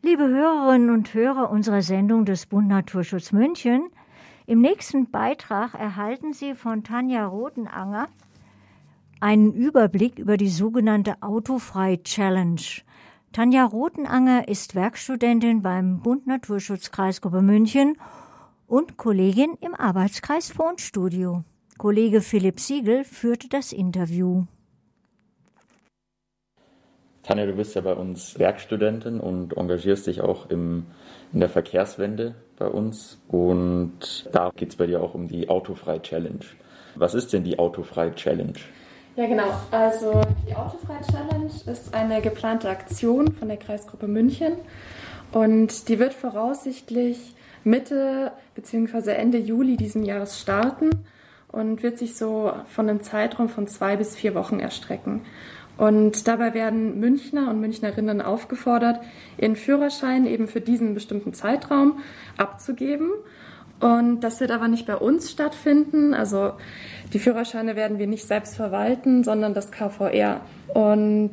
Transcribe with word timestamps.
Liebe 0.00 0.28
Hörerinnen 0.28 0.90
und 0.90 1.12
Hörer 1.12 1.50
unserer 1.50 1.82
Sendung 1.82 2.24
des 2.24 2.46
Bund 2.46 2.68
Naturschutz 2.68 3.32
München, 3.32 3.90
im 4.46 4.60
nächsten 4.60 5.10
Beitrag 5.10 5.74
erhalten 5.74 6.32
Sie 6.32 6.54
von 6.54 6.84
Tanja 6.84 7.26
Rotenanger 7.26 8.06
einen 9.18 9.52
Überblick 9.52 10.20
über 10.20 10.36
die 10.36 10.50
sogenannte 10.50 11.20
Autofrei 11.20 11.96
Challenge. 11.96 12.60
Tanja 13.32 13.64
Rotenanger 13.64 14.46
ist 14.46 14.76
Werkstudentin 14.76 15.62
beim 15.62 15.98
Bund 15.98 16.28
Naturschutz 16.28 16.92
Kreisgruppe 16.92 17.42
München 17.42 17.96
und 18.68 18.98
Kollegin 18.98 19.54
im 19.60 19.74
Arbeitskreis 19.74 20.52
Fondstudio. 20.52 21.42
Kollege 21.76 22.20
Philipp 22.20 22.60
Siegel 22.60 23.02
führte 23.02 23.48
das 23.48 23.72
Interview. 23.72 24.44
Tanja, 27.28 27.44
du 27.44 27.52
bist 27.52 27.74
ja 27.74 27.82
bei 27.82 27.92
uns 27.92 28.38
Werkstudentin 28.38 29.20
und 29.20 29.54
engagierst 29.54 30.06
dich 30.06 30.22
auch 30.22 30.48
im, 30.48 30.86
in 31.30 31.40
der 31.40 31.50
Verkehrswende 31.50 32.34
bei 32.56 32.66
uns. 32.66 33.20
Und 33.28 34.30
da 34.32 34.50
geht 34.56 34.70
es 34.70 34.76
bei 34.76 34.86
dir 34.86 35.02
auch 35.02 35.12
um 35.12 35.28
die 35.28 35.50
Autofrei 35.50 35.98
Challenge. 35.98 36.40
Was 36.94 37.12
ist 37.12 37.34
denn 37.34 37.44
die 37.44 37.58
Autofrei 37.58 38.08
Challenge? 38.12 38.54
Ja, 39.16 39.26
genau. 39.26 39.44
Also 39.70 40.22
die 40.48 40.54
Autofrei 40.54 41.00
Challenge 41.12 41.50
ist 41.66 41.92
eine 41.92 42.22
geplante 42.22 42.70
Aktion 42.70 43.34
von 43.34 43.48
der 43.48 43.58
Kreisgruppe 43.58 44.08
München 44.08 44.54
und 45.30 45.90
die 45.90 45.98
wird 45.98 46.14
voraussichtlich 46.14 47.34
Mitte 47.62 48.32
bzw. 48.54 49.12
Ende 49.12 49.36
Juli 49.36 49.76
diesen 49.76 50.02
Jahres 50.02 50.40
starten 50.40 51.04
und 51.48 51.82
wird 51.82 51.98
sich 51.98 52.16
so 52.16 52.54
von 52.68 52.88
einem 52.88 53.02
Zeitraum 53.02 53.50
von 53.50 53.66
zwei 53.66 53.96
bis 53.96 54.16
vier 54.16 54.34
Wochen 54.34 54.60
erstrecken. 54.60 55.26
Und 55.78 56.26
dabei 56.26 56.54
werden 56.54 56.98
Münchner 56.98 57.48
und 57.48 57.60
Münchnerinnen 57.60 58.20
aufgefordert, 58.20 59.00
ihren 59.38 59.54
Führerschein 59.54 60.26
eben 60.26 60.48
für 60.48 60.60
diesen 60.60 60.92
bestimmten 60.92 61.32
Zeitraum 61.32 62.00
abzugeben. 62.36 63.10
Und 63.80 64.20
das 64.20 64.40
wird 64.40 64.50
aber 64.50 64.68
nicht 64.68 64.86
bei 64.86 64.96
uns 64.96 65.30
stattfinden. 65.30 66.14
Also 66.14 66.52
die 67.12 67.18
Führerscheine 67.18 67.76
werden 67.76 67.98
wir 67.98 68.06
nicht 68.06 68.26
selbst 68.26 68.56
verwalten, 68.56 69.24
sondern 69.24 69.54
das 69.54 69.70
KVR. 69.70 70.40
Und 70.74 71.32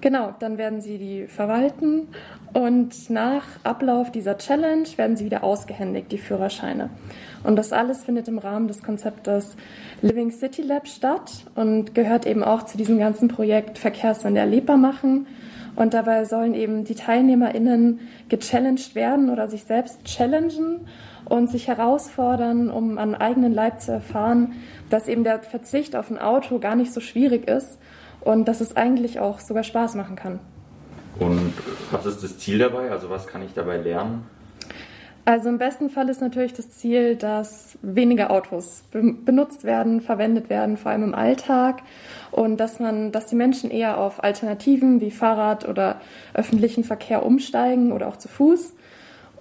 genau, 0.00 0.34
dann 0.38 0.58
werden 0.58 0.80
sie 0.80 0.98
die 0.98 1.26
verwalten. 1.26 2.08
Und 2.52 3.10
nach 3.10 3.44
Ablauf 3.64 4.10
dieser 4.10 4.38
Challenge 4.38 4.88
werden 4.96 5.16
sie 5.16 5.24
wieder 5.24 5.44
ausgehändigt, 5.44 6.10
die 6.10 6.18
Führerscheine. 6.18 6.90
Und 7.44 7.56
das 7.56 7.72
alles 7.72 8.04
findet 8.04 8.28
im 8.28 8.38
Rahmen 8.38 8.66
des 8.66 8.82
Konzeptes 8.82 9.56
Living 10.02 10.32
City 10.32 10.62
Lab 10.62 10.88
statt 10.88 11.44
und 11.54 11.94
gehört 11.94 12.26
eben 12.26 12.42
auch 12.42 12.64
zu 12.64 12.76
diesem 12.76 12.98
ganzen 12.98 13.28
Projekt 13.28 13.78
Verkehrswende 13.78 14.40
erlebbar 14.40 14.76
machen. 14.76 15.26
Und 15.76 15.92
dabei 15.92 16.24
sollen 16.24 16.54
eben 16.54 16.84
die 16.84 16.94
TeilnehmerInnen 16.94 18.00
gechallenged 18.30 18.94
werden 18.94 19.28
oder 19.30 19.48
sich 19.48 19.64
selbst 19.64 20.04
challengen 20.04 20.86
und 21.26 21.50
sich 21.50 21.68
herausfordern, 21.68 22.70
um 22.70 22.98
an 22.98 23.14
eigenen 23.14 23.52
Leib 23.52 23.80
zu 23.80 23.92
erfahren, 23.92 24.54
dass 24.90 25.08
eben 25.08 25.24
der 25.24 25.40
Verzicht 25.40 25.96
auf 25.96 26.10
ein 26.10 26.18
Auto 26.18 26.58
gar 26.58 26.76
nicht 26.76 26.92
so 26.92 27.00
schwierig 27.00 27.48
ist 27.48 27.78
und 28.20 28.46
dass 28.46 28.60
es 28.60 28.76
eigentlich 28.76 29.20
auch 29.20 29.40
sogar 29.40 29.62
Spaß 29.62 29.94
machen 29.94 30.16
kann. 30.16 30.40
Und 31.18 31.52
was 31.90 32.06
ist 32.06 32.22
das 32.22 32.38
Ziel 32.38 32.58
dabei? 32.58 32.90
Also 32.90 33.10
was 33.10 33.26
kann 33.26 33.42
ich 33.42 33.54
dabei 33.54 33.78
lernen? 33.78 34.24
Also 35.24 35.48
im 35.48 35.58
besten 35.58 35.90
Fall 35.90 36.08
ist 36.08 36.20
natürlich 36.20 36.52
das 36.52 36.70
Ziel, 36.70 37.16
dass 37.16 37.76
weniger 37.82 38.30
Autos 38.30 38.84
benutzt 38.92 39.64
werden, 39.64 40.00
verwendet 40.00 40.48
werden, 40.48 40.76
vor 40.76 40.92
allem 40.92 41.02
im 41.02 41.14
Alltag 41.16 41.82
und 42.30 42.58
dass 42.58 42.78
man, 42.78 43.10
dass 43.10 43.26
die 43.26 43.34
Menschen 43.34 43.72
eher 43.72 43.98
auf 43.98 44.22
Alternativen 44.22 45.00
wie 45.00 45.10
Fahrrad 45.10 45.68
oder 45.68 46.00
öffentlichen 46.32 46.84
Verkehr 46.84 47.26
umsteigen 47.26 47.90
oder 47.90 48.06
auch 48.06 48.18
zu 48.18 48.28
Fuß. 48.28 48.74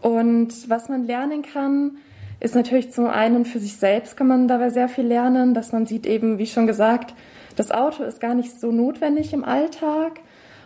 Und 0.02 0.70
was 0.70 0.90
man 0.90 1.06
lernen 1.06 1.42
kann, 1.42 1.98
ist 2.40 2.56
natürlich 2.56 2.92
zum 2.92 3.08
einen 3.08 3.46
für 3.46 3.60
sich 3.60 3.78
selbst 3.78 4.18
kann 4.18 4.28
man 4.28 4.48
dabei 4.48 4.70
sehr 4.70 4.90
viel 4.90 5.06
lernen, 5.06 5.54
dass 5.54 5.72
man 5.72 5.86
sieht 5.86 6.06
eben, 6.06 6.38
wie 6.38 6.46
schon 6.46 6.68
gesagt, 6.68 7.14
das 7.56 7.72
Auto 7.72 8.04
ist 8.04 8.20
gar 8.20 8.36
nicht 8.36 8.60
so 8.60 8.72
notwendig 8.72 9.34
im 9.34 9.44
Alltag 9.46 10.20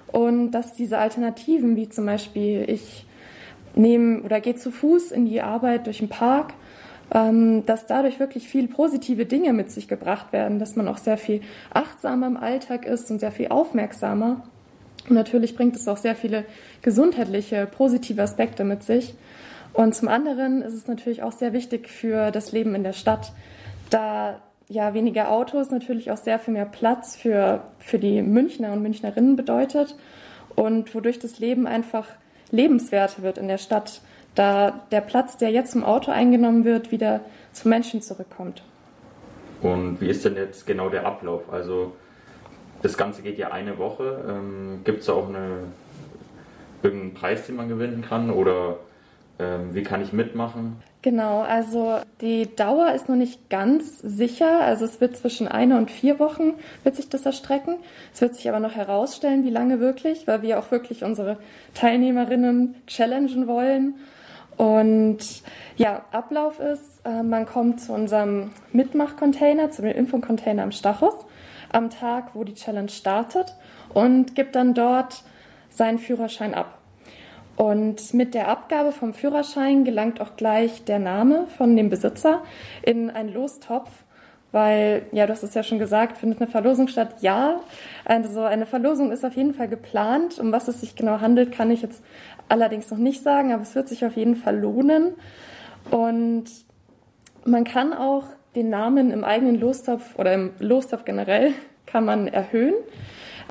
und 0.07 0.51
dass 0.51 0.73
diese 0.73 0.97
Alternativen, 0.97 1.75
wie 1.75 1.87
zum 1.87 2.05
Beispiel 2.05 2.65
ich 2.67 3.05
nehme 3.75 4.21
oder 4.23 4.41
gehe 4.41 4.55
zu 4.55 4.71
Fuß 4.71 5.11
in 5.11 5.25
die 5.25 5.41
Arbeit 5.41 5.85
durch 5.85 5.99
den 5.99 6.09
Park, 6.09 6.53
ähm, 7.11 7.65
dass 7.65 7.85
dadurch 7.85 8.19
wirklich 8.19 8.47
viel 8.47 8.67
positive 8.67 9.25
Dinge 9.25 9.53
mit 9.53 9.71
sich 9.71 9.87
gebracht 9.87 10.33
werden, 10.33 10.59
dass 10.59 10.75
man 10.75 10.87
auch 10.87 10.97
sehr 10.97 11.17
viel 11.17 11.41
achtsamer 11.71 12.27
im 12.27 12.37
Alltag 12.37 12.85
ist 12.85 13.09
und 13.11 13.19
sehr 13.19 13.31
viel 13.31 13.49
aufmerksamer. 13.49 14.43
Und 15.07 15.15
natürlich 15.15 15.55
bringt 15.55 15.75
es 15.75 15.87
auch 15.87 15.97
sehr 15.97 16.15
viele 16.15 16.45
gesundheitliche, 16.81 17.65
positive 17.65 18.21
Aspekte 18.21 18.63
mit 18.63 18.83
sich. 18.83 19.13
Und 19.73 19.95
zum 19.95 20.07
anderen 20.07 20.61
ist 20.61 20.73
es 20.73 20.87
natürlich 20.87 21.23
auch 21.23 21.31
sehr 21.31 21.53
wichtig 21.53 21.87
für 21.89 22.31
das 22.31 22.51
Leben 22.51 22.75
in 22.75 22.83
der 22.83 22.93
Stadt, 22.93 23.31
da 23.89 24.41
ja 24.67 24.93
weniger 24.93 25.31
Autos 25.31 25.71
natürlich 25.71 26.11
auch 26.11 26.17
sehr 26.17 26.39
viel 26.39 26.53
mehr 26.53 26.65
Platz 26.65 27.15
für, 27.15 27.63
für 27.79 27.97
die 27.97 28.21
Münchner 28.21 28.71
und 28.71 28.81
Münchnerinnen 28.81 29.35
bedeutet 29.35 29.95
und 30.55 30.93
wodurch 30.93 31.19
das 31.19 31.39
Leben 31.39 31.65
einfach 31.67 32.07
lebenswerter 32.51 33.23
wird 33.23 33.37
in 33.37 33.47
der 33.47 33.57
Stadt, 33.57 34.01
da 34.35 34.81
der 34.91 35.01
Platz, 35.01 35.37
der 35.37 35.49
jetzt 35.49 35.71
zum 35.71 35.83
Auto 35.83 36.11
eingenommen 36.11 36.65
wird, 36.65 36.91
wieder 36.91 37.21
zu 37.51 37.67
Menschen 37.67 38.01
zurückkommt. 38.01 38.63
Und 39.61 39.99
wie 40.01 40.09
ist 40.09 40.23
denn 40.23 40.35
jetzt 40.35 40.65
genau 40.65 40.89
der 40.89 41.05
Ablauf? 41.05 41.51
Also 41.51 41.93
das 42.81 42.97
Ganze 42.97 43.21
geht 43.21 43.37
ja 43.37 43.51
eine 43.51 43.77
Woche. 43.77 44.23
Ähm, 44.27 44.81
Gibt 44.83 45.01
es 45.01 45.09
auch 45.09 45.27
eine, 45.27 45.65
irgendeinen 46.83 47.13
Preis, 47.13 47.45
den 47.45 47.55
man 47.55 47.69
gewinnen 47.69 48.01
kann? 48.07 48.29
Oder 48.29 48.77
ähm, 49.39 49.73
wie 49.73 49.83
kann 49.83 50.01
ich 50.01 50.13
mitmachen? 50.13 50.81
Genau, 51.01 51.41
also 51.41 51.99
die 52.19 52.53
Dauer 52.55 52.91
ist 52.91 53.07
noch 53.07 53.15
nicht 53.15 53.49
ganz 53.49 53.99
sicher. 53.99 54.61
Also 54.61 54.83
es 54.83 54.99
wird 54.99 55.15
zwischen 55.15 55.47
einer 55.47 55.77
und 55.77 55.89
vier 55.89 56.19
Wochen 56.19 56.55
wird 56.83 56.97
sich 56.97 57.07
das 57.07 57.25
erstrecken. 57.25 57.75
Es 58.13 58.19
wird 58.19 58.35
sich 58.35 58.49
aber 58.49 58.59
noch 58.59 58.75
herausstellen, 58.75 59.45
wie 59.45 59.49
lange 59.49 59.79
wirklich, 59.79 60.27
weil 60.27 60.41
wir 60.41 60.59
auch 60.59 60.71
wirklich 60.71 61.05
unsere 61.05 61.37
Teilnehmerinnen 61.73 62.75
challengen 62.85 63.47
wollen. 63.47 63.95
Und 64.57 65.19
ja, 65.77 66.03
Ablauf 66.11 66.59
ist, 66.59 67.05
äh, 67.05 67.23
man 67.23 67.45
kommt 67.45 67.79
zu 67.79 67.93
unserem 67.93 68.51
Mitmachcontainer, 68.73 69.71
zu 69.71 69.83
dem 69.83 69.95
Infocontainer 69.95 70.63
am 70.63 70.73
Stachus 70.73 71.15
am 71.71 71.89
Tag, 71.89 72.31
wo 72.33 72.43
die 72.43 72.53
Challenge 72.53 72.89
startet 72.89 73.55
und 73.93 74.35
gibt 74.35 74.55
dann 74.55 74.73
dort 74.73 75.23
seinen 75.69 75.99
Führerschein 75.99 76.53
ab. 76.53 76.79
Und 77.55 78.13
mit 78.13 78.33
der 78.33 78.47
Abgabe 78.47 78.91
vom 78.91 79.13
Führerschein 79.13 79.83
gelangt 79.83 80.21
auch 80.21 80.37
gleich 80.37 80.85
der 80.85 80.99
Name 80.99 81.47
von 81.57 81.75
dem 81.75 81.89
Besitzer 81.89 82.41
in 82.83 83.09
einen 83.09 83.33
Lostopf, 83.33 83.89
weil, 84.51 85.03
ja, 85.11 85.27
du 85.27 85.33
hast 85.33 85.43
es 85.43 85.53
ja 85.53 85.61
schon 85.61 85.77
gesagt, 85.77 86.17
findet 86.17 86.41
eine 86.41 86.49
Verlosung 86.49 86.87
statt? 86.87 87.15
Ja. 87.21 87.59
Also 88.05 88.41
eine 88.41 88.65
Verlosung 88.65 89.11
ist 89.11 89.23
auf 89.23 89.35
jeden 89.35 89.53
Fall 89.53 89.67
geplant. 89.67 90.39
Um 90.39 90.51
was 90.51 90.67
es 90.67 90.81
sich 90.81 90.95
genau 90.95 91.21
handelt, 91.21 91.51
kann 91.51 91.69
ich 91.69 91.81
jetzt 91.81 92.03
allerdings 92.47 92.89
noch 92.89 92.97
nicht 92.97 93.21
sagen, 93.21 93.53
aber 93.53 93.61
es 93.61 93.75
wird 93.75 93.87
sich 93.87 94.05
auf 94.05 94.15
jeden 94.15 94.35
Fall 94.35 94.57
lohnen. 94.57 95.13
Und 95.91 96.45
man 97.45 97.63
kann 97.63 97.93
auch 97.93 98.23
den 98.55 98.69
Namen 98.69 99.11
im 99.11 99.23
eigenen 99.23 99.59
Lostopf 99.59 100.17
oder 100.17 100.33
im 100.33 100.51
Lostopf 100.59 101.05
generell 101.05 101.53
kann 101.85 102.05
man 102.05 102.27
erhöhen, 102.27 102.75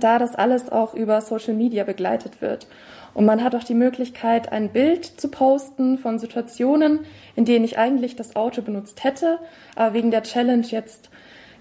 da 0.00 0.18
das 0.18 0.34
alles 0.34 0.70
auch 0.70 0.94
über 0.94 1.20
Social 1.20 1.54
Media 1.54 1.84
begleitet 1.84 2.40
wird. 2.40 2.66
Und 3.14 3.24
man 3.24 3.42
hat 3.42 3.54
auch 3.54 3.64
die 3.64 3.74
Möglichkeit, 3.74 4.52
ein 4.52 4.68
Bild 4.68 5.04
zu 5.04 5.28
posten 5.28 5.98
von 5.98 6.18
Situationen, 6.18 7.00
in 7.34 7.44
denen 7.44 7.64
ich 7.64 7.78
eigentlich 7.78 8.14
das 8.16 8.36
Auto 8.36 8.62
benutzt 8.62 9.02
hätte, 9.02 9.38
aber 9.74 9.94
wegen 9.94 10.10
der 10.10 10.22
Challenge 10.22 10.66
jetzt 10.66 11.10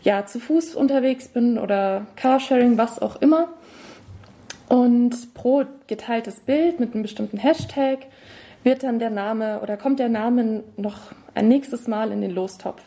ja 0.02 0.26
zu 0.26 0.40
Fuß 0.40 0.76
unterwegs 0.76 1.30
bin 1.30 1.58
oder 1.58 2.06
Carsharing, 2.16 2.78
was 2.78 3.02
auch 3.02 3.16
immer. 3.22 3.50
Und 4.70 5.34
pro 5.34 5.64
geteiltes 5.88 6.42
Bild 6.42 6.80
mit 6.80 6.94
einem 6.94 7.02
bestimmten 7.02 7.38
Hashtag 7.38 8.00
wird 8.64 8.84
dann 8.84 9.00
der 9.00 9.10
Name 9.10 9.62
oder 9.62 9.78
kommt 9.78 10.00
der 10.00 10.10
Name 10.10 10.64
noch 10.76 10.98
ein 11.34 11.48
nächstes 11.48 11.88
Mal 11.88 12.12
in 12.12 12.22
den 12.22 12.32
Lostopf. 12.32 12.82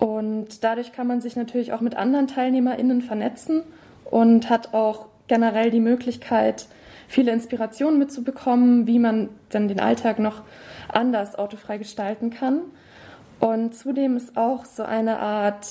Und 0.00 0.64
dadurch 0.64 0.92
kann 0.92 1.06
man 1.06 1.20
sich 1.20 1.36
natürlich 1.36 1.72
auch 1.74 1.82
mit 1.82 1.94
anderen 1.94 2.26
TeilnehmerInnen 2.26 3.02
vernetzen 3.02 3.62
und 4.06 4.48
hat 4.48 4.72
auch 4.72 5.06
generell 5.28 5.70
die 5.70 5.80
Möglichkeit, 5.80 6.66
viele 7.06 7.32
Inspirationen 7.32 7.98
mitzubekommen, 7.98 8.86
wie 8.86 8.98
man 8.98 9.28
dann 9.50 9.68
den 9.68 9.78
Alltag 9.78 10.18
noch 10.18 10.42
anders 10.88 11.38
autofrei 11.38 11.76
gestalten 11.76 12.30
kann. 12.30 12.62
Und 13.40 13.74
zudem 13.74 14.16
ist 14.16 14.36
auch 14.38 14.64
so 14.64 14.84
eine 14.84 15.18
Art 15.18 15.66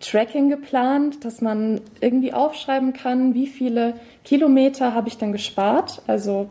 Tracking 0.00 0.48
geplant, 0.48 1.24
dass 1.24 1.40
man 1.40 1.80
irgendwie 2.00 2.32
aufschreiben 2.32 2.92
kann, 2.92 3.34
wie 3.34 3.48
viele 3.48 3.94
Kilometer 4.24 4.94
habe 4.94 5.08
ich 5.08 5.18
dann 5.18 5.32
gespart, 5.32 6.02
also 6.06 6.50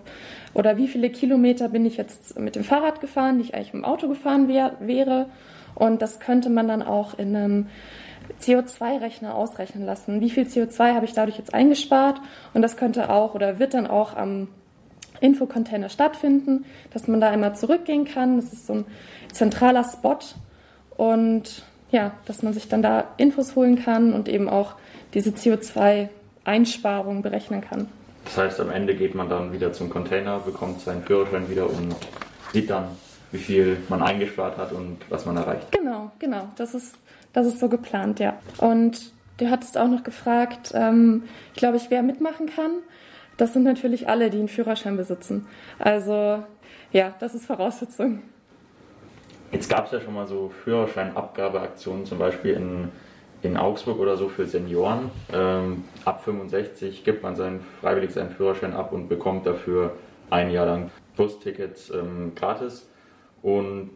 oder 0.54 0.78
wie 0.78 0.88
viele 0.88 1.10
Kilometer 1.10 1.70
bin 1.70 1.86
ich 1.86 1.96
jetzt 1.96 2.40
mit 2.40 2.56
dem 2.56 2.64
Fahrrad 2.64 3.02
gefahren, 3.02 3.38
die 3.38 3.44
ich 3.44 3.56
eigentlich 3.56 3.74
mit 3.74 3.84
dem 3.84 3.86
Auto 3.86 4.08
gefahren 4.08 4.48
wär, 4.48 4.76
wäre. 4.80 5.28
Und 5.76 6.02
das 6.02 6.20
könnte 6.20 6.50
man 6.50 6.68
dann 6.68 6.82
auch 6.82 7.18
in 7.20 7.36
einem 7.36 7.68
CO2-Rechner 8.42 9.36
ausrechnen 9.36 9.86
lassen. 9.86 10.22
Wie 10.22 10.30
viel 10.30 10.46
CO2 10.46 10.96
habe 10.96 11.06
ich 11.06 11.14
dadurch 11.14 11.38
jetzt 11.38 11.54
eingespart? 11.54 12.20
Und 12.54 12.62
das 12.62 12.78
könnte 12.78 13.10
auch 13.10 13.36
oder 13.36 13.60
wird 13.60 13.74
dann 13.74 13.88
auch 13.88 14.16
am 14.16 14.48
Infocontainer 15.22 15.90
stattfinden, 15.90 16.66
dass 16.92 17.08
man 17.08 17.22
da 17.22 17.30
einmal 17.30 17.56
zurückgehen 17.56 18.06
kann. 18.06 18.38
Das 18.38 18.52
ist 18.54 18.68
so 18.68 18.74
ein 18.74 18.86
zentraler 19.32 19.84
Spot 19.84 20.18
und 20.98 21.64
ja, 21.92 22.12
dass 22.26 22.42
man 22.44 22.54
sich 22.54 22.68
dann 22.68 22.82
da 22.82 23.06
Infos 23.18 23.56
holen 23.56 23.82
kann 23.82 24.14
und 24.14 24.28
eben 24.28 24.50
auch 24.50 24.74
diese 25.14 25.30
CO2-Einsparung 25.30 27.22
berechnen 27.22 27.62
kann. 27.62 27.88
Das 28.26 28.38
heißt, 28.38 28.60
am 28.60 28.72
Ende 28.72 28.96
geht 28.96 29.16
man 29.16 29.30
dann 29.30 29.54
wieder 29.54 29.72
zum 29.72 29.90
Container, 29.90 30.40
bekommt 30.40 30.82
seinen 30.82 31.04
Führerschein 31.04 31.50
wieder 31.50 31.70
und 31.70 31.96
sieht 32.54 32.70
dann, 32.70 32.88
wie 33.36 33.44
viel 33.44 33.78
man 33.90 34.02
eingespart 34.02 34.58
hat 34.58 34.72
und 34.72 35.00
was 35.10 35.26
man 35.26 35.36
erreicht. 35.36 35.72
Genau, 35.72 36.12
genau. 36.20 36.48
Das 36.56 36.74
ist, 36.74 36.98
das 37.34 37.46
ist 37.46 37.60
so 37.60 37.68
geplant, 37.68 38.20
ja. 38.20 38.38
Und 38.60 39.12
du 39.38 39.50
hattest 39.50 39.78
auch 39.78 39.90
noch 39.90 40.04
gefragt, 40.04 40.72
ähm, 40.74 41.24
ich 41.54 41.60
glaube 41.60 41.78
ich, 41.78 41.90
wer 41.90 42.02
mitmachen 42.02 42.48
kann. 42.48 42.72
Das 43.38 43.52
sind 43.52 43.64
natürlich 43.64 44.08
alle, 44.08 44.30
die 44.30 44.40
einen 44.40 44.48
Führerschein 44.48 44.96
besitzen. 44.96 45.48
Also 45.78 46.44
ja, 46.94 47.14
das 47.20 47.36
ist 47.36 47.46
Voraussetzung. 47.46 48.22
Jetzt 49.52 49.70
gab 49.70 49.88
es 49.88 49.92
ja 49.92 50.00
schon 50.00 50.14
mal 50.14 50.28
so 50.28 50.50
Führerscheinabgabeaktionen, 50.64 52.06
zum 52.06 52.18
Beispiel 52.18 52.54
in, 52.54 52.90
in 53.42 53.58
Augsburg 53.58 54.00
oder 54.00 54.16
so 54.16 54.30
für 54.30 54.46
Senioren. 54.46 55.12
Ähm, 55.34 55.84
ab 56.06 56.24
65 56.24 57.04
gibt 57.04 57.22
man 57.22 57.36
seinen, 57.36 57.60
freiwillig 57.82 58.12
seinen 58.12 58.30
Führerschein 58.30 58.74
ab 58.74 58.94
und 58.94 59.10
bekommt 59.10 59.46
dafür 59.46 59.92
ein 60.30 60.50
Jahr 60.52 60.66
lang 60.66 60.92
Bustickets 61.18 61.90
ähm, 61.90 62.32
gratis. 62.36 62.88
Und 63.46 63.92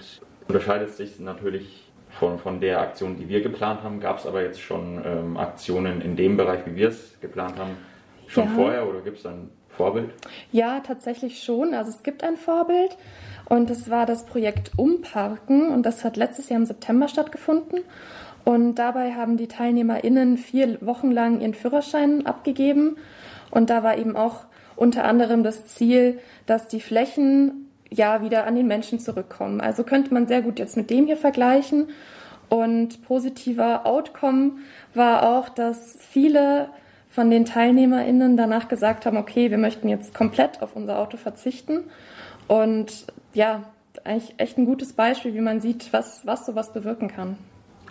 unterscheidet 0.47 0.91
sich 0.91 1.19
natürlich 1.19 1.91
von, 2.11 2.37
von 2.37 2.61
der 2.61 2.81
Aktion, 2.81 3.17
die 3.17 3.27
wir 3.29 3.41
geplant 3.41 3.81
haben. 3.81 3.99
Gab 3.99 4.19
es 4.19 4.27
aber 4.27 4.43
jetzt 4.43 4.61
schon 4.61 5.01
ähm, 5.03 5.37
Aktionen 5.37 6.01
in 6.01 6.15
dem 6.15 6.37
Bereich, 6.37 6.67
wie 6.67 6.75
wir 6.75 6.89
es 6.89 7.19
geplant 7.19 7.57
haben, 7.57 7.71
schon 8.27 8.43
ja. 8.43 8.51
vorher 8.51 8.87
oder 8.87 9.01
gibt 9.01 9.17
es 9.17 9.25
ein 9.25 9.49
Vorbild? 9.69 10.11
Ja, 10.51 10.81
tatsächlich 10.81 11.41
schon. 11.41 11.73
Also 11.73 11.89
es 11.89 12.03
gibt 12.03 12.23
ein 12.23 12.37
Vorbild. 12.37 12.95
Und 13.45 13.71
das 13.71 13.89
war 13.89 14.05
das 14.05 14.27
Projekt 14.27 14.73
Umparken 14.77 15.69
und 15.69 15.83
das 15.83 16.03
hat 16.03 16.15
letztes 16.15 16.49
Jahr 16.49 16.59
im 16.59 16.67
September 16.67 17.07
stattgefunden. 17.07 17.79
Und 18.45 18.75
dabei 18.75 19.13
haben 19.13 19.35
die 19.35 19.47
TeilnehmerInnen 19.47 20.37
vier 20.37 20.77
Wochen 20.81 21.09
lang 21.09 21.41
ihren 21.41 21.55
Führerschein 21.55 22.27
abgegeben. 22.27 22.97
Und 23.49 23.71
da 23.71 23.81
war 23.81 23.97
eben 23.97 24.15
auch 24.15 24.45
unter 24.75 25.05
anderem 25.05 25.41
das 25.41 25.65
Ziel, 25.65 26.19
dass 26.45 26.67
die 26.67 26.81
Flächen 26.81 27.68
ja 27.89 28.21
wieder 28.21 28.45
an 28.45 28.55
den 28.55 28.67
Menschen 28.67 28.99
zurückkommen. 28.99 29.61
Also 29.61 29.83
könnte 29.83 30.13
man 30.13 30.27
sehr 30.27 30.41
gut 30.41 30.59
jetzt 30.59 30.77
mit 30.77 30.89
dem 30.89 31.05
hier 31.05 31.17
vergleichen. 31.17 31.89
Und 32.49 33.03
positiver 33.03 33.85
Outcome 33.85 34.53
war 34.93 35.23
auch, 35.23 35.49
dass 35.49 35.97
viele 35.99 36.69
von 37.09 37.29
den 37.29 37.45
TeilnehmerInnen 37.45 38.37
danach 38.37 38.67
gesagt 38.67 39.05
haben, 39.05 39.17
okay, 39.17 39.51
wir 39.51 39.57
möchten 39.57 39.89
jetzt 39.89 40.13
komplett 40.13 40.61
auf 40.61 40.75
unser 40.75 40.99
Auto 40.99 41.17
verzichten. 41.17 41.85
Und 42.47 43.05
ja, 43.33 43.63
eigentlich 44.03 44.35
echt 44.37 44.57
ein 44.57 44.65
gutes 44.65 44.93
Beispiel, 44.93 45.33
wie 45.33 45.41
man 45.41 45.61
sieht, 45.61 45.91
was, 45.91 46.25
was 46.25 46.45
sowas 46.45 46.73
bewirken 46.73 47.07
kann. 47.07 47.37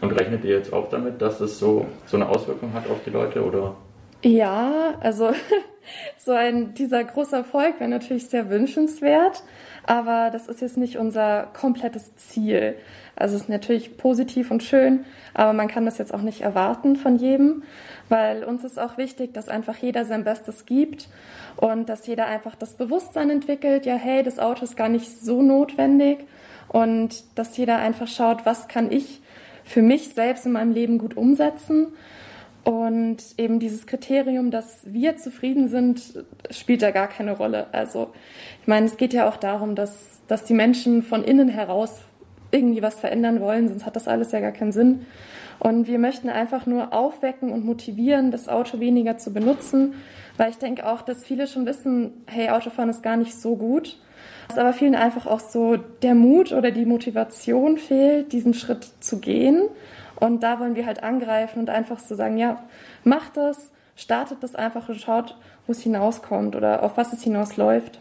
Und 0.00 0.12
rechnet 0.12 0.44
ihr 0.44 0.56
jetzt 0.56 0.72
auch 0.72 0.88
damit, 0.88 1.20
dass 1.20 1.40
es 1.40 1.58
so, 1.58 1.86
so 2.06 2.16
eine 2.16 2.28
Auswirkung 2.28 2.72
hat 2.72 2.88
auf 2.88 2.98
die 3.04 3.10
Leute 3.10 3.44
oder? 3.44 3.76
Ja, 4.22 4.94
also 5.00 5.32
so 6.18 6.32
ein 6.32 6.74
dieser 6.74 7.04
große 7.04 7.36
Erfolg 7.36 7.78
wäre 7.78 7.90
natürlich 7.90 8.28
sehr 8.28 8.50
wünschenswert, 8.50 9.42
aber 9.84 10.30
das 10.30 10.48
ist 10.48 10.60
jetzt 10.60 10.76
nicht 10.76 10.98
unser 10.98 11.48
komplettes 11.52 12.16
Ziel. 12.16 12.74
Also 13.14 13.36
es 13.36 13.42
ist 13.42 13.48
natürlich 13.48 13.96
positiv 13.96 14.50
und 14.50 14.62
schön, 14.62 15.04
aber 15.34 15.52
man 15.52 15.68
kann 15.68 15.84
das 15.84 15.98
jetzt 15.98 16.12
auch 16.12 16.22
nicht 16.22 16.40
erwarten 16.40 16.96
von 16.96 17.16
jedem, 17.16 17.62
weil 18.08 18.44
uns 18.44 18.64
ist 18.64 18.78
auch 18.78 18.98
wichtig, 18.98 19.34
dass 19.34 19.48
einfach 19.48 19.76
jeder 19.76 20.04
sein 20.04 20.24
Bestes 20.24 20.66
gibt 20.66 21.08
und 21.56 21.88
dass 21.88 22.06
jeder 22.06 22.26
einfach 22.26 22.54
das 22.54 22.74
Bewusstsein 22.74 23.30
entwickelt, 23.30 23.86
ja, 23.86 23.94
hey, 23.94 24.22
das 24.22 24.38
Auto 24.38 24.64
ist 24.64 24.76
gar 24.76 24.88
nicht 24.88 25.20
so 25.20 25.42
notwendig 25.42 26.18
und 26.68 27.24
dass 27.36 27.56
jeder 27.56 27.78
einfach 27.78 28.08
schaut, 28.08 28.46
was 28.46 28.68
kann 28.68 28.92
ich 28.92 29.20
für 29.64 29.82
mich 29.82 30.14
selbst 30.14 30.46
in 30.46 30.52
meinem 30.52 30.72
Leben 30.72 30.98
gut 30.98 31.16
umsetzen. 31.16 31.88
Und 32.68 33.16
eben 33.38 33.60
dieses 33.60 33.86
Kriterium, 33.86 34.50
dass 34.50 34.80
wir 34.84 35.16
zufrieden 35.16 35.68
sind, 35.68 36.22
spielt 36.50 36.82
da 36.82 36.90
gar 36.90 37.08
keine 37.08 37.32
Rolle. 37.32 37.68
Also 37.72 38.10
ich 38.60 38.68
meine, 38.68 38.84
es 38.84 38.98
geht 38.98 39.14
ja 39.14 39.26
auch 39.26 39.38
darum, 39.38 39.74
dass, 39.74 40.20
dass 40.28 40.44
die 40.44 40.52
Menschen 40.52 41.02
von 41.02 41.24
innen 41.24 41.48
heraus 41.48 42.02
irgendwie 42.50 42.82
was 42.82 43.00
verändern 43.00 43.40
wollen, 43.40 43.68
sonst 43.68 43.86
hat 43.86 43.96
das 43.96 44.06
alles 44.06 44.32
ja 44.32 44.40
gar 44.40 44.52
keinen 44.52 44.72
Sinn. 44.72 45.06
Und 45.58 45.88
wir 45.88 45.98
möchten 45.98 46.28
einfach 46.28 46.66
nur 46.66 46.92
aufwecken 46.92 47.52
und 47.52 47.64
motivieren, 47.64 48.30
das 48.32 48.50
Auto 48.50 48.80
weniger 48.80 49.16
zu 49.16 49.32
benutzen, 49.32 49.94
weil 50.36 50.50
ich 50.50 50.58
denke 50.58 50.86
auch, 50.86 51.00
dass 51.00 51.24
viele 51.24 51.46
schon 51.46 51.64
wissen, 51.64 52.12
hey, 52.26 52.50
Autofahren 52.50 52.90
ist 52.90 53.02
gar 53.02 53.16
nicht 53.16 53.34
so 53.34 53.56
gut. 53.56 53.98
Dass 54.48 54.58
aber 54.58 54.74
vielen 54.74 54.94
einfach 54.94 55.26
auch 55.26 55.40
so 55.40 55.78
der 56.02 56.14
Mut 56.14 56.52
oder 56.52 56.70
die 56.70 56.84
Motivation 56.84 57.78
fehlt, 57.78 58.34
diesen 58.34 58.52
Schritt 58.52 58.84
zu 59.00 59.20
gehen. 59.20 59.62
Und 60.20 60.42
da 60.42 60.60
wollen 60.60 60.74
wir 60.74 60.86
halt 60.86 61.02
angreifen 61.02 61.60
und 61.60 61.70
einfach 61.70 61.98
so 61.98 62.14
sagen, 62.14 62.38
ja, 62.38 62.62
macht 63.04 63.36
das, 63.36 63.70
startet 63.96 64.42
das 64.42 64.54
einfach 64.54 64.88
und 64.88 65.00
schaut, 65.00 65.36
wo 65.66 65.72
es 65.72 65.80
hinauskommt 65.80 66.56
oder 66.56 66.82
auf 66.82 66.96
was 66.96 67.12
es 67.12 67.22
hinausläuft. 67.22 68.00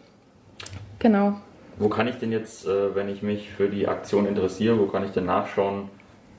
Genau. 0.98 1.34
Wo 1.78 1.88
kann 1.88 2.08
ich 2.08 2.16
denn 2.16 2.32
jetzt, 2.32 2.66
äh, 2.66 2.94
wenn 2.94 3.08
ich 3.08 3.22
mich 3.22 3.48
für 3.50 3.68
die 3.68 3.86
Aktion 3.86 4.26
interessiere, 4.26 4.80
wo 4.80 4.86
kann 4.86 5.04
ich 5.04 5.10
denn 5.12 5.26
nachschauen, 5.26 5.90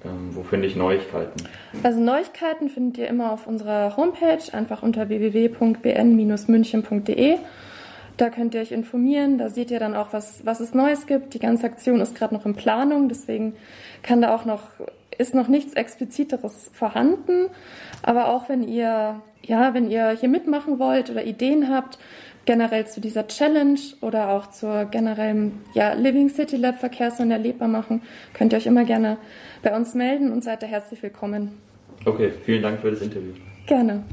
ähm, 0.03 0.31
wo 0.33 0.41
finde 0.43 0.67
ich 0.67 0.75
Neuigkeiten? 0.75 1.47
Also 1.83 1.99
Neuigkeiten 1.99 2.69
findet 2.69 2.97
ihr 2.97 3.07
immer 3.07 3.31
auf 3.31 3.45
unserer 3.47 3.95
Homepage, 3.95 4.41
einfach 4.51 4.83
unter 4.83 5.07
www.bn-münchen.de. 5.09 7.37
Da 8.17 8.29
könnt 8.29 8.53
ihr 8.53 8.61
euch 8.61 8.73
informieren, 8.73 9.37
da 9.37 9.47
seht 9.49 9.71
ihr 9.71 9.79
dann 9.79 9.95
auch, 9.95 10.11
was, 10.11 10.45
was 10.45 10.59
es 10.59 10.73
Neues 10.73 11.05
gibt. 11.05 11.33
Die 11.33 11.39
ganze 11.39 11.65
Aktion 11.65 12.01
ist 12.01 12.15
gerade 12.15 12.35
noch 12.35 12.45
in 12.45 12.53
Planung, 12.53 13.07
deswegen 13.07 13.55
kann 14.03 14.21
da 14.21 14.35
auch 14.35 14.43
noch, 14.43 14.63
ist 15.19 15.35
noch 15.35 15.47
nichts 15.47 15.73
Expliziteres 15.73 16.71
vorhanden. 16.73 17.49
Aber 18.01 18.29
auch 18.29 18.49
wenn 18.49 18.63
ihr, 18.63 19.21
ja, 19.45 19.73
wenn 19.75 19.91
ihr 19.91 20.11
hier 20.11 20.29
mitmachen 20.29 20.79
wollt 20.79 21.11
oder 21.11 21.23
Ideen 21.23 21.69
habt, 21.69 21.99
generell 22.45 22.87
zu 22.87 22.99
dieser 23.01 23.27
Challenge 23.27 23.79
oder 24.01 24.29
auch 24.29 24.47
zur 24.47 24.85
generellen 24.85 25.61
ja, 25.73 25.93
Living 25.93 26.29
City 26.29 26.55
Lab 26.55 26.79
Verkehrswende 26.79 27.35
erlebbar 27.35 27.67
machen, 27.67 28.01
könnt 28.33 28.53
ihr 28.53 28.57
euch 28.57 28.65
immer 28.65 28.85
gerne 28.85 29.17
bei 29.61 29.75
uns 29.75 29.93
melden 29.93 30.31
und 30.31 30.43
seid 30.43 30.63
da 30.63 30.67
herzlich 30.67 31.03
willkommen. 31.03 31.59
Okay, 32.05 32.31
vielen 32.45 32.63
Dank 32.63 32.79
für 32.79 32.89
das 32.89 33.01
Interview. 33.01 33.33
Gerne. 33.67 34.03